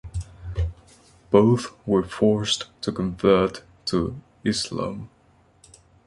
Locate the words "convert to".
2.91-4.19